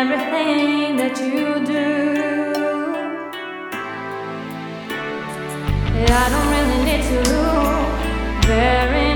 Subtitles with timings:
[0.00, 1.88] everything that you do.
[6.12, 7.22] I don't really need to
[8.48, 9.09] very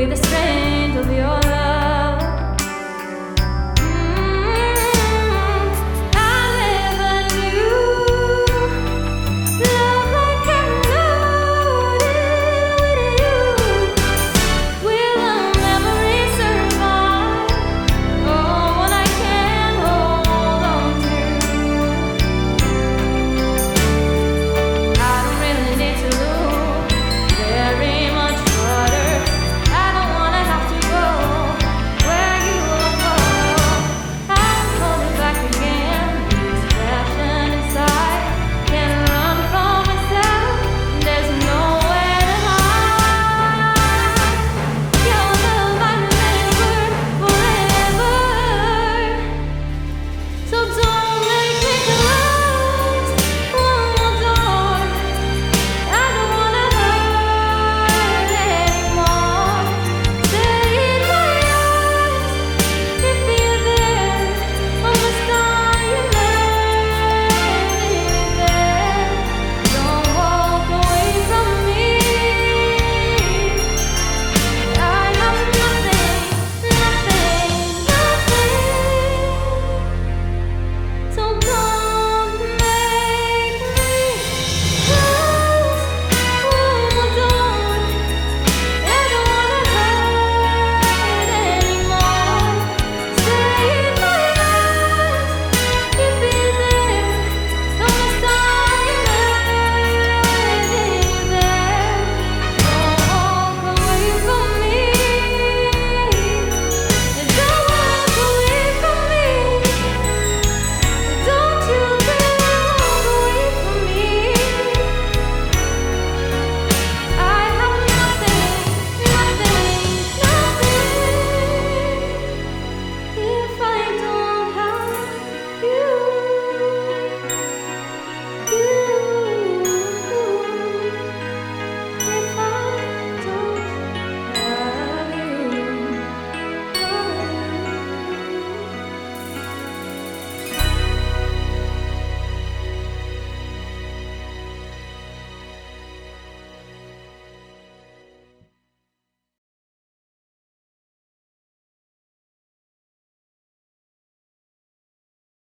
[0.00, 1.37] with the strength of your